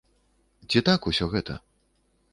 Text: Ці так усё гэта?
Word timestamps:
Ці 0.73 0.83
так 0.89 1.01
усё 1.13 1.25
гэта? 1.37 1.61